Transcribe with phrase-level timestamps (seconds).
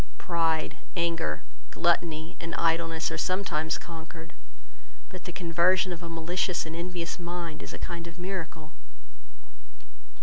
[0.17, 4.33] Pride, anger, gluttony, and idleness, are sometimes conquered,
[5.09, 8.71] but the conversion of a malicious and envious mind is a kind of miracle."